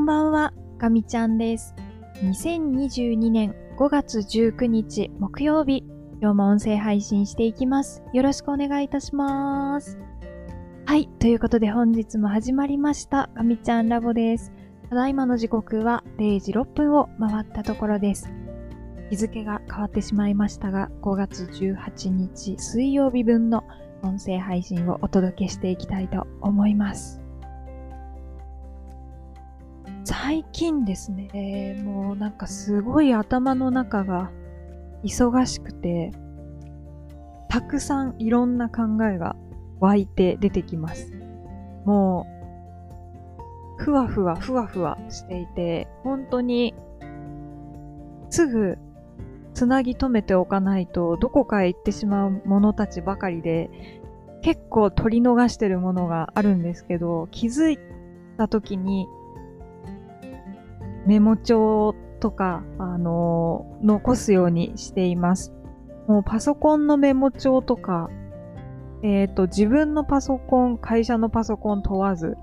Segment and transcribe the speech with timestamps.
[0.00, 1.74] んばんは、ガミちゃんです。
[2.22, 5.84] 2022年5月19日木曜日、
[6.22, 8.02] 今日も音声配信していきます。
[8.14, 9.98] よろしくお願いいたします。
[10.86, 14.52] はい、ということで本日も始まりました、ガミちゃんラボです。
[14.88, 18.32] ただいまの時刻は0時6分を回ったところです。
[19.10, 23.64] 日付が変わってしまいましたが、5月18日水曜日分の
[24.02, 27.20] 音声配信をお届けしていきたいと思います。
[30.04, 34.30] 最近ですね、もうなんかすごい頭の中が
[35.04, 36.12] 忙しくて、
[37.48, 39.36] たくさんいろんな考えが
[39.80, 41.12] 湧いて出てきます。
[41.84, 42.26] も
[43.78, 46.74] う、ふわふわふわふわしていて、本当に
[48.30, 48.78] すぐ
[49.54, 53.70] つなぎ止めておかないとどこかへ行ってしまうものたちばかりで、
[54.42, 57.78] 結構取り逃してるものがあるんですけど、気づい
[58.38, 59.06] た時に
[61.06, 65.52] メモ帳とか、あのー残すようにしています。
[66.06, 68.10] もうパソコンのメモ帳とか、
[69.02, 72.36] えっ、と、自分のパソコン、会社のパソコン問わず、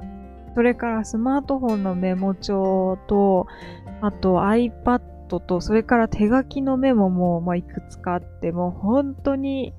[0.55, 3.45] それからスマートフォンのメモ帳と、
[4.01, 9.73] あと iPad と、それから手書きのメモも、まあ、いくつかあって、もう本当に、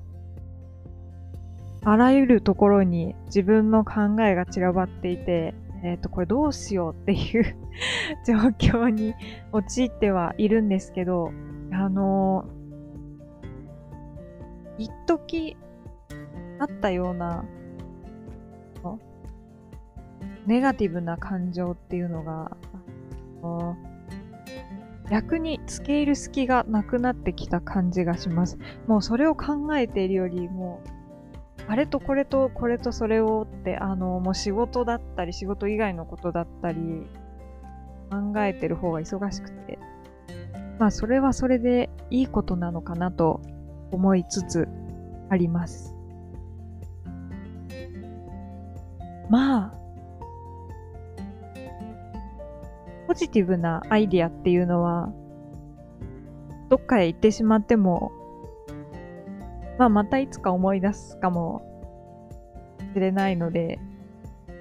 [1.83, 7.55] あらゆるところに自分の考えが散らばっていて、えっ、と、これどうしようっていう
[8.25, 9.15] 状況に
[9.51, 11.31] 陥ってはいるんですけど、
[11.71, 12.45] あの
[14.77, 15.55] 一時
[16.59, 17.45] あったような、
[20.45, 22.57] ネガティブな感情っていうのが、
[25.09, 28.57] 逆に付け入る隙がなくなってきた感じがします。
[28.87, 30.81] もうそれを考えているよりも、
[31.69, 36.79] あれとこれとこれとそれをって、あの、もう仕事だったり、仕事以外のことだったり、
[38.09, 39.77] 考えてる方が忙しくて、
[40.79, 43.39] まあそれはそれでいいことなのかなと
[43.91, 44.67] 思いつつ
[45.29, 45.95] あります。
[49.29, 49.73] まあ、
[53.05, 55.13] ポジティブなアイディアっていうのは、
[56.69, 58.11] どっかへ行ってしまっても、
[59.79, 61.63] まあまたいつか思い出すかも
[62.93, 63.79] しれないので、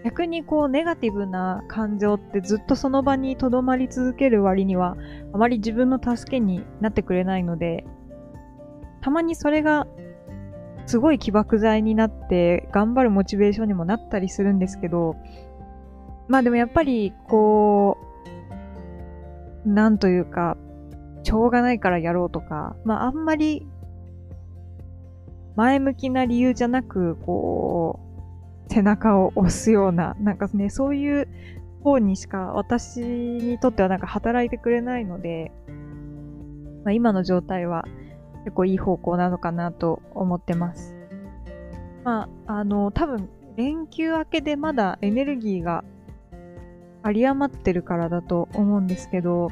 [0.05, 4.97] 逆にこうネガティブな感情ってずっとその場に留まり続ける割には
[5.35, 7.85] あまり自分の助けになってくれないので、
[9.01, 9.89] たまにそれが
[10.87, 15.17] すごい起爆剤になって頑張るモチベーションにもなったりするんですけど、
[16.29, 17.99] まあでもやっぱりこ
[19.67, 20.57] う、なんというか、
[21.25, 23.67] しょうがないからやろうとか、まああんまり
[25.59, 27.99] 前向きな理由じゃなく、こ
[28.69, 31.29] う、背中を押すような、なんかね、そういう
[31.83, 35.51] 方にしか私にとってはなんか働いてくれないので、
[36.85, 37.85] まあ、今の状態は
[38.45, 40.95] 結構いい方向なのかなと思ってます。
[42.05, 45.83] まあ、あの、多分、連休明けでまだエネルギーが
[47.05, 49.49] 有り余ってるからだと思うんですけど、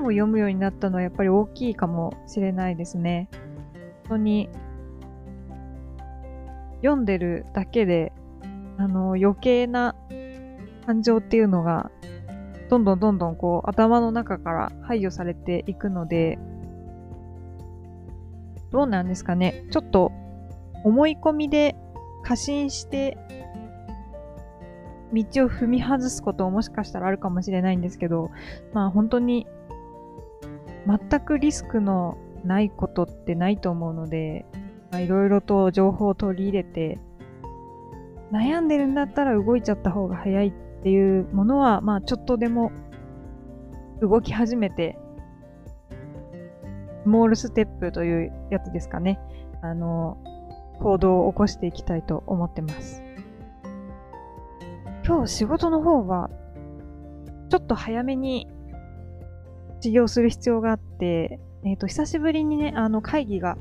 [0.00, 3.28] 本を読むようになったのはやっぱり大きいかもしれないですね。
[4.08, 4.48] 本当に
[6.82, 8.12] 読んでるだけで、
[8.78, 9.94] あの、余計な
[10.86, 11.90] 感情っていうのが、
[12.70, 16.38] どんどんどんどんこう、頭の中から排除されていくので、
[18.72, 19.66] どうなんですかね。
[19.70, 20.12] ちょっと、
[20.82, 21.76] 思い込みで
[22.22, 23.18] 過信して、
[25.12, 28.30] 道を踏み外すことももしかしたらあるかもしれないんですけど、
[28.72, 29.46] まあ本当に、
[30.86, 34.46] 全くリスクのないことってないと思うので、
[34.94, 36.98] いろいろと情報を取り入れて、
[38.32, 40.52] 悩んでるんだったら動いちゃった方が早いっ
[40.82, 42.72] ていうものは、まあちょっとでも
[44.00, 44.98] 動き始めて、
[47.02, 49.18] スモールステップというやつですかね。
[49.62, 50.18] あの、
[50.80, 53.02] 行動を起こしていきたいと思ってます。
[55.06, 56.30] 今日仕事の方は、
[57.48, 58.48] ちょっと早めに
[59.80, 63.58] 授業する必要があって、えっ、と、久しぶりにね、あの、会議が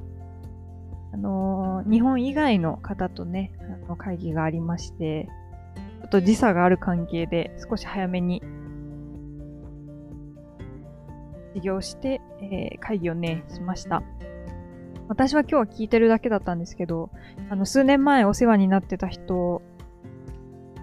[1.12, 5.28] あのー日本以外の方とね、あの会議がありまして、
[6.02, 8.42] ちょっと時差がある関係で少し早めに
[11.50, 14.04] 授業して、えー会議をね、しました。
[15.08, 17.10] 私は今日は聞いてるだけだったんですけど、
[17.50, 19.64] あの、数年前お世話になってた人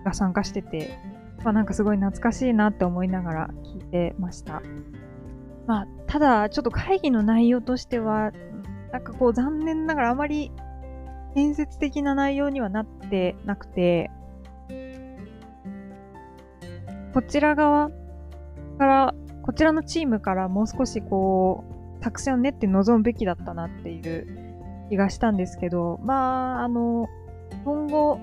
[0.05, 0.99] が参加してて、
[1.44, 4.62] まあなんかすごい懐かしいなって思いながら聞いてました。
[5.67, 8.33] まあ、ただ、ちょっと会議の内容としては、
[8.93, 10.53] なんかこう残念ながらあまり
[11.35, 14.11] 建設的な内容にはなってなくて、
[17.13, 17.91] こちら側
[18.79, 21.65] から、こちらのチームからもう少しこ
[22.01, 24.27] う、作戦を練って臨むべきだったなっていう
[24.91, 27.09] 気がしたんですけど、まあ、あの、
[27.65, 28.21] 今後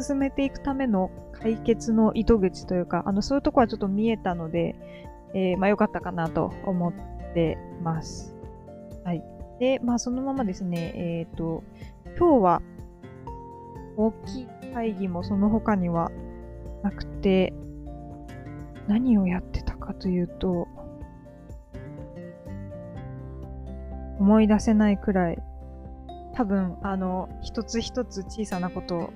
[0.00, 4.74] 進めていくための解決の糸口というか、あの、そういうとこはちょっと見えたので、
[5.34, 6.92] えー、まあ良かったかなと思っ
[7.34, 8.34] てます。
[9.04, 9.22] はい。
[9.58, 11.62] で、まあそのままですね、えっ、ー、と、
[12.18, 12.62] 今日は
[13.96, 16.10] 大きい会議もその他には
[16.82, 17.52] なくて、
[18.88, 20.66] 何をやってたかというと、
[24.18, 25.42] 思い出せないくらい、
[26.34, 29.12] 多分、あの、一つ一つ小さなことを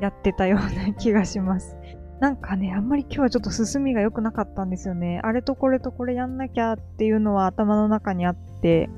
[0.00, 1.76] やってたような気がします。
[2.20, 5.20] なんかね、あんまり今日はちょっと進みが良くなかったんですよね。
[5.22, 8.90] あれとこれとこれやんなきゃっていうのは頭の中にあって、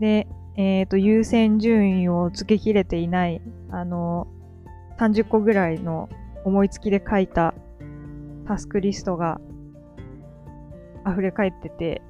[0.00, 0.26] で、
[0.56, 4.28] えっ、ー、と、優先順位をつけきれていない、あの、
[4.98, 6.08] 30個ぐらいの
[6.44, 7.54] 思いつきで書いた
[8.46, 9.40] タスクリストが
[11.06, 12.02] 溢れ返ってて、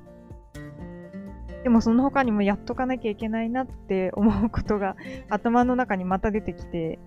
[1.65, 4.97] でもその他にもやっとかなきゃいけないなって思うことが
[5.31, 6.99] 頭の中にまた出てきて、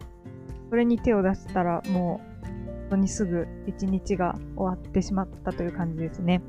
[0.69, 2.36] それに手を出したらもう
[2.89, 6.41] 当にすぐ一日が終わってしまったという感じですね。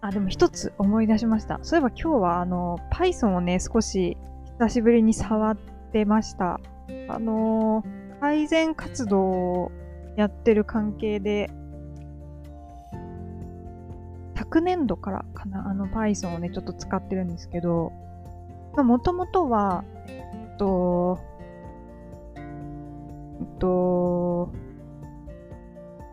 [0.00, 1.60] あ、でも一つ思い出しました。
[1.62, 4.16] そういえば今日はあの Python をね、少し
[4.58, 5.56] 久しぶりに触っ
[5.92, 6.60] てました。
[7.08, 9.72] あのー、改善活動を
[10.16, 11.50] やってる関係で、
[14.36, 17.92] 昨年度からかな、あの Python をね、ちょっと使ってるんですけど、
[18.76, 21.18] もともとは、えっと、
[23.44, 24.52] と、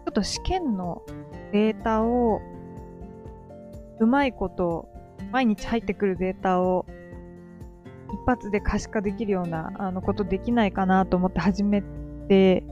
[0.06, 1.02] ちょっと試験の
[1.52, 2.42] データを、
[4.00, 4.90] うまいこと、
[5.32, 6.86] 毎日入ってくるデータを
[8.12, 11.84] 一発で可視化できるようなあのことできないかなと思って始め
[12.28, 12.64] て、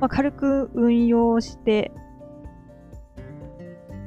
[0.00, 1.92] まあ、軽く運用して、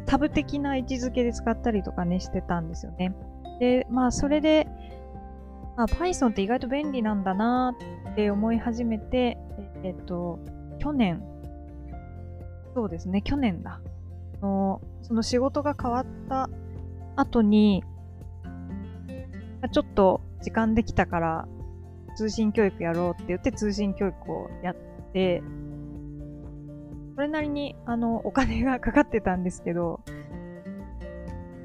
[0.05, 3.15] タブ的な位置づけで使ったりとかね、してたんですよね。
[3.59, 4.67] で、まあ、それで、
[5.75, 7.75] あ、Python って意外と便利なんだな
[8.13, 9.37] って思い始めて、
[9.83, 10.39] えっと、
[10.79, 11.23] 去年、
[12.75, 13.81] そうですね、去年だ。
[14.41, 16.49] のその仕事が変わった
[17.15, 17.83] 後に、
[19.71, 21.47] ちょっと時間できたから
[22.15, 24.75] 通信教育やろうって言って通信教育をやっ
[25.13, 25.41] て、
[27.15, 30.01] それなりにあのお金がかかってたんですけど、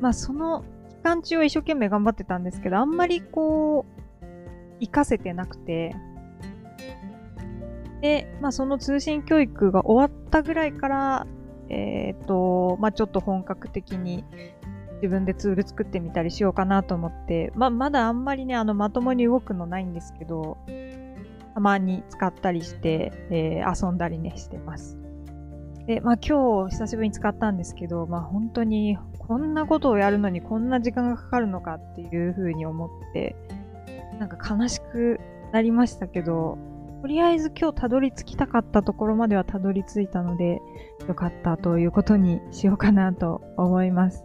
[0.01, 5.95] まあその期間中は一生懸命頑張ってたんですけど、あんまりこう、活かせてなくて、
[8.01, 11.27] で、まあその通信教育が終わったぐらいから、
[11.69, 14.25] えっ、ー、と、まあちょっと本格的に
[14.97, 20.59] 自分でツール作ってみたりしようかなと思って、まあまだあんまりね、あのまともに動くのないんですけど、
[21.55, 24.99] たまに使ったりして、えー、遊んだりね、してます。
[25.87, 33.37] で、まあ今日久しぶりに使ったんですけど、まあ本当にこんなことをやるのにこんな時間がかかるのかっていうふうに思って、
[34.19, 35.21] なんか悲しく
[35.53, 36.59] なりましたけど、
[37.01, 40.61] とりあえず今日たどり着きたかったところまではたどり着いたので、
[41.07, 44.25] よかったということにしようかなと思います。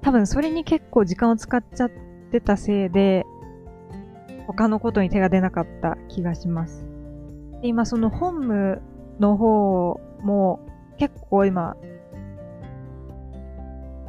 [0.00, 1.90] 多分それに結構時間を使っちゃっ
[2.30, 3.26] てたせいで、
[4.46, 6.84] 他のことに手が出なかった気がします。
[7.60, 8.82] で今その本務
[9.18, 10.60] の方も
[10.96, 11.76] 結構今、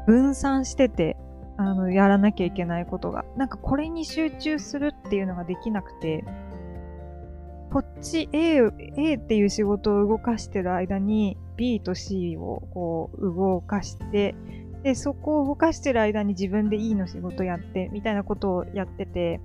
[0.05, 1.15] 分散してて、
[1.57, 3.23] あの、やらなきゃいけないことが。
[3.37, 6.25] なんかこれに集中するっていうのができなくて、
[7.71, 8.57] こっち A,
[8.97, 14.35] A っていう仕事を動かしてる間に B と C をこう動かして、
[14.83, 19.39] で、そこを動かしてる間に自分で E の仕事やって、みたいなことをやってて、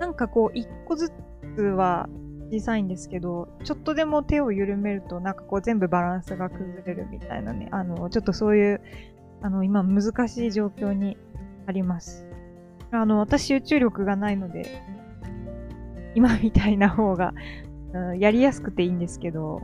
[0.00, 1.12] なんかこう、一個ず
[1.56, 2.08] つは
[2.50, 8.80] 小さいんですけど、ちょっとでも手を緩めると、なんかこう全部バランスが崩れるみたいなね、あの、ちょっとそういう、
[9.42, 11.16] あの、今難しい状況に
[11.66, 12.26] あります。
[12.90, 14.82] あの、私集中力がないので、
[16.14, 17.34] 今みたいな方が、
[17.92, 19.62] うん、やりやすくていいんですけど、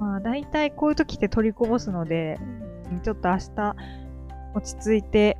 [0.00, 2.38] まあ大体こういう時って取りこぼすので、
[3.02, 3.76] ちょっと明日
[4.54, 5.36] 落ち着いて、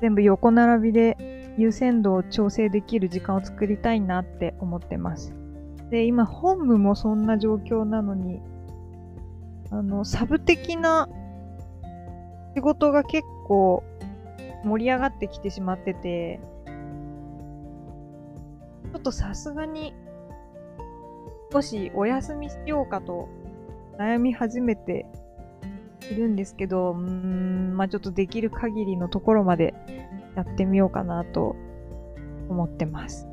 [0.00, 5.34] 全部横並びで優先度を調整できる時間を作りたいなって思ってます。
[5.90, 8.40] で、今本部もそんな状況なのに、
[9.70, 11.08] あの、サブ的な
[12.54, 13.82] 仕事が結構
[14.64, 16.40] 盛り上がってきてしまってて、
[18.96, 19.94] ちょっとさすがに
[21.52, 23.28] 少しお休みしようかと
[23.98, 25.04] 悩み始めて
[26.10, 29.74] いるんですけど、うーん、まあちょっとできる限りのところまで
[30.34, 31.56] やってみようかなと
[32.48, 33.28] 思ってます。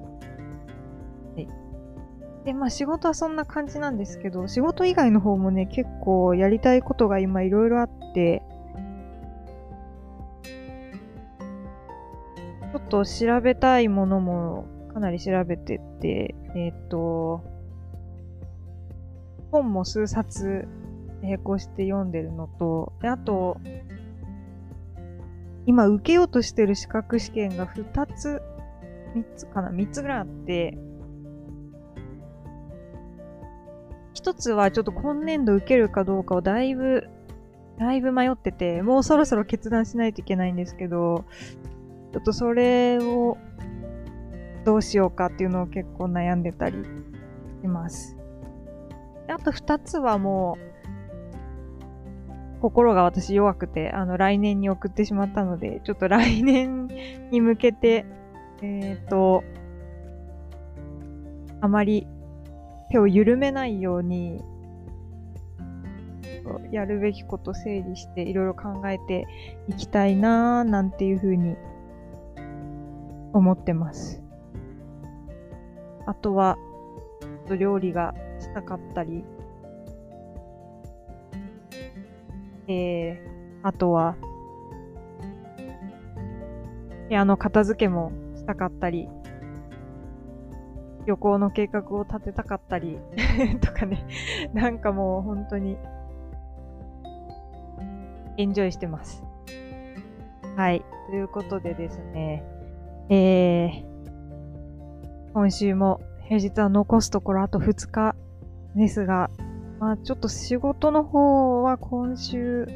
[1.33, 1.47] はい。
[2.43, 8.43] で、まあ仕事はそんな感じなんですけど、仕事以外の方もね、結構やりたいことが今いろいろあって、
[12.73, 17.43] ちょっと調べたいものもかなり調べてて、えっ、ー、と、
[19.51, 20.67] 本も数冊
[21.21, 23.57] 並行して読んでるのと、であと、
[25.65, 28.41] 今受けようとしてる資格試験が2つ、
[29.15, 30.77] 3つかな ?3 つぐらいあって、
[34.15, 37.07] 1つはちょっと今年度受けるかどうかをだいぶ、
[37.79, 41.25] だいぶ迷ってて、もうそろそろ決断しないといけないんですけど、
[42.11, 43.37] ちょっとそれを
[44.65, 46.77] どうしようかっていうのを結構悩んでたり
[47.61, 48.17] します。
[49.27, 50.73] あと2つはもう、
[52.61, 56.87] 心が私弱くて、あの、来年に送ってしまったので、ちょっと来年
[57.31, 58.05] に向けて、
[58.61, 59.43] えっ、ー、と、
[61.59, 62.07] あまり
[62.89, 64.41] 手を緩めないように、
[66.71, 69.25] やるべきこと整理していろいろ考えて
[69.67, 71.55] いきたいなーなんていうふうに
[73.33, 74.22] 思ってます。
[76.05, 76.57] あとは、
[77.57, 79.23] 料理がしたかったり、
[82.67, 84.15] えー、あとは、
[87.09, 89.07] 部屋の片付けもしたかったり、
[91.05, 92.97] 旅行の計画を立てたかったり。
[93.61, 94.05] とかね、
[94.53, 95.77] なんかもう本当に、
[98.37, 99.23] エンジョイしてます。
[100.55, 100.83] はい。
[101.07, 102.43] ということでですね、
[103.09, 103.92] えー、
[105.33, 108.15] 今週も平日は残すところあと2日
[108.75, 109.31] ですが、
[109.79, 112.67] まあちょっと仕事の方は今週、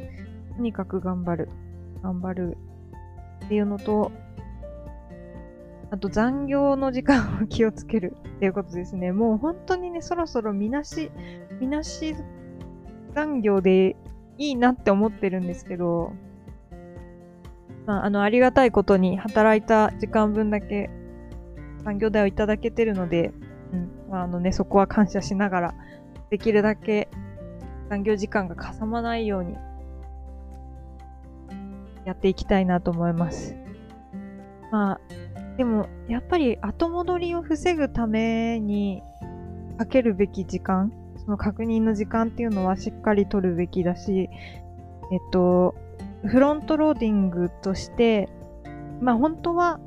[0.56, 1.48] とにかく頑張る。
[2.02, 2.56] 頑張る
[3.44, 4.10] っていうのと、
[5.92, 9.12] あと残業の時間を気をつけるっていうことですね。
[9.12, 11.12] もう本当にね、そろそろみなし、
[11.60, 12.16] みなし
[13.14, 13.94] 残業で
[14.36, 16.12] いいなって思ってるんですけど、
[17.86, 20.90] まあ、あの、ありがたいことに働いた時間分だけ
[21.84, 23.32] 残業代をいただけてるので、
[23.72, 25.74] うん、あ、あのね、そこは感謝しながら
[26.30, 27.08] できるだけ
[27.88, 29.56] 残業時間がかさまないように
[32.04, 33.54] やっていきたいなと思います。
[34.70, 35.00] まあ、
[35.56, 39.02] でもやっぱり後戻りを防ぐために
[39.78, 44.28] かけるべき時間、その確認の時間っていうのはしっかり取るべきだし、
[45.10, 45.74] えっと、
[46.24, 48.28] フロントローディングとして、
[49.00, 49.80] まあ本当は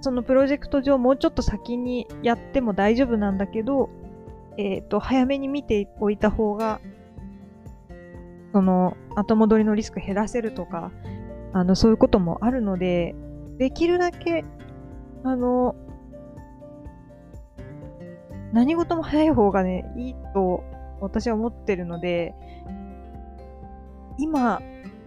[0.00, 3.90] そのプロジェクト上もうちょっと先にやっても大丈夫なんだけど、
[4.56, 6.80] えっ、ー、と、早めに見ておいた方が、
[8.52, 10.90] その、後戻りのリスク減らせるとか、
[11.52, 13.14] あの、そういうこともあるので、
[13.58, 14.44] できるだけ、
[15.24, 15.74] あの、
[18.52, 20.64] 何事も早い方がね、いいと
[21.00, 22.34] 私は思ってるので、
[24.18, 24.60] 今、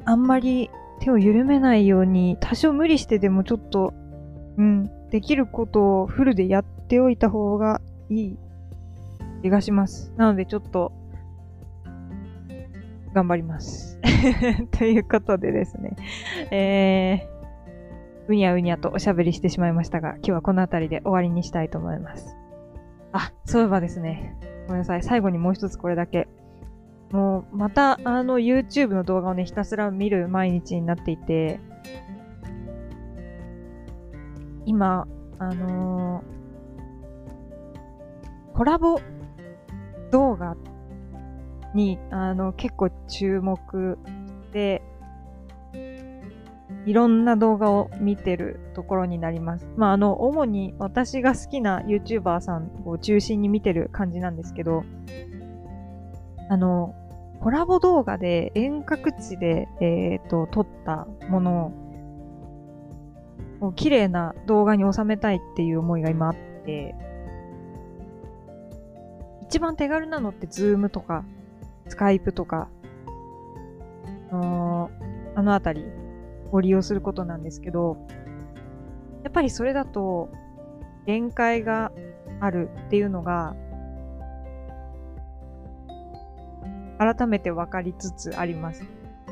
[0.05, 0.69] あんまり
[0.99, 3.93] 手を緩めないように、多少無理してでもちょっと、
[4.57, 8.37] うん、できることをフルでやっておいた方がいい
[9.41, 10.13] 気がします。
[10.17, 10.91] なのでちょっと、
[13.13, 13.99] 頑張ります。
[14.71, 15.95] ということでですね、
[16.51, 22.35] えー、うにゃうにゃとおしゃべりしてしまいましたが、今日はこの辺りで終わりにしたいと思います。
[23.11, 25.03] あ、そういえばですね、ごめんなさい。
[25.03, 26.27] 最後にもう一つこれだけ。
[27.11, 31.59] もう、また、あの、YouTube の動画をね、ひたすら見る毎日になっていて、
[34.65, 35.07] 今、
[35.39, 38.99] あのー、コラボ
[40.11, 40.55] 動画
[41.73, 43.97] に、あの、結構注目
[44.51, 44.81] で、
[46.85, 49.67] いろんな動画を見てるところになります。
[49.77, 54.83] まあ、あの、主に私が好きな YouTuber さんを中心に見てる感じなんですけど、
[56.49, 56.95] あの、
[57.39, 61.73] コラボ動画で遠隔地で、えっ、ー、と、撮ったもの
[63.61, 66.95] を綺麗な動画に収めたいっていう思いが今あって、
[69.43, 71.23] 一番手軽なのって Zoom とか、
[71.87, 72.67] Skype とか、
[74.31, 75.85] あのあたり
[76.51, 77.97] を利用することなんですけど、
[79.23, 80.29] やっぱりそれだと
[81.05, 81.91] 限界が
[82.39, 83.55] あるっていうのが、
[86.97, 88.83] 改めて分かりつつあります。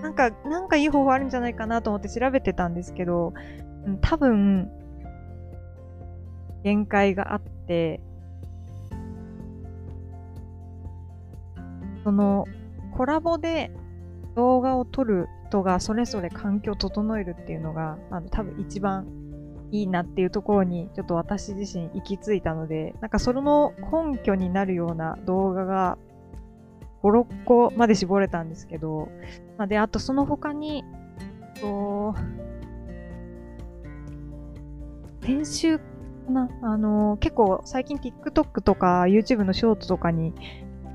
[0.01, 3.33] なんか、なんかいい方法あるんじゃないかなと思って調べてたんですけど、
[4.01, 4.69] 多分、
[6.63, 8.01] 限界があって、
[12.03, 12.45] その
[12.95, 13.71] コラボで
[14.35, 19.07] 動画を撮る人がそれぞれ環境を整えるっていうのが、あの多分一番
[19.71, 25.97] いいなっていうところにちょっと私自身行き着いたので、なんかその根拠になるような動画が
[27.03, 29.09] 5、6個まで絞れたんですけど、
[29.57, 30.83] まあ、で、あとその他に、
[31.61, 32.15] と、
[35.29, 35.83] 先週か
[36.29, 40.33] なあの、結構最近 TikTok とか YouTube のショートとかに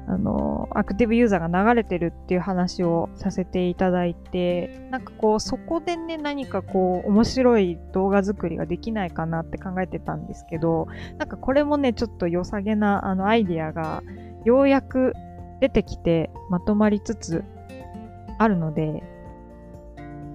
[0.07, 10.89] あの、アクティブユーザーが流れてるっていう話をさせていただいて、なんかこう、そこでね、何かこう、面白い動画作りができないかなって考えてたんですけど、
[11.19, 14.03] なんかこれもね、ちょっと良さげなあのアイディアが、
[14.45, 15.15] ようやく
[15.61, 17.45] 出てきて、まとまりつつ
[18.39, 19.03] あるので、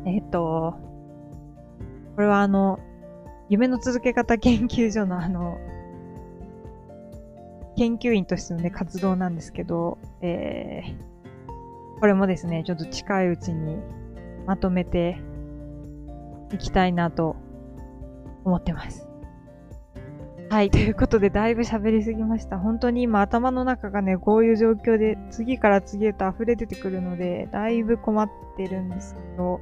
[0.06, 0.79] えっ、ー、と、
[2.15, 2.79] これはあの、
[3.50, 5.58] 夢の続け方研究所のあの、
[7.75, 13.77] 研究員としてのね、活動なんですけど、えー、これもですね、ちょっと近いうちに
[14.46, 15.20] まとめて
[16.53, 17.36] いきたいなと
[18.46, 19.08] 思ってます。
[20.51, 20.72] はい。
[20.72, 22.58] ということで、だいぶ喋りすぎました。
[22.58, 29.62] 本当に今頭の中がね、こういう状況で次から次へと溢れ出てくるので、だいぶ困ってるんですけど、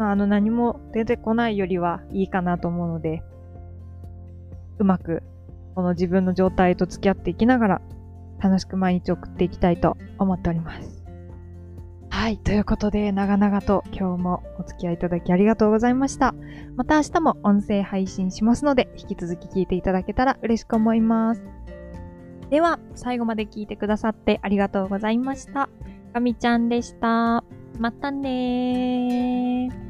[0.00, 3.22] まあ、あの何も出てこないよりはいいかなと思うので、
[4.78, 5.22] うまく
[5.74, 7.82] この自分の状態と付き合っていきながら
[8.42, 11.04] 楽しく毎日送っていきたいと思っております。
[12.08, 12.38] はい。
[12.38, 16.34] ということで、長々と今日もお付き合いいただきありがとうございました。
[16.76, 21.42] また明日も音声配信しますので、引き続き聞いていただけたら嬉しく思います。
[22.48, 25.68] では、最後まで聞いてくださってありがとうございました。
[26.14, 27.44] かみちゃんでした。
[27.78, 29.89] またねー。